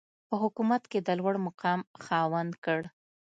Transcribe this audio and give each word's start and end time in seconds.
په 0.27 0.35
حکومت 0.43 0.83
کې 0.91 0.99
د 1.07 1.09
لوړمقام 1.19 1.79
خاوند 2.05 2.53
کړ. 2.65 2.79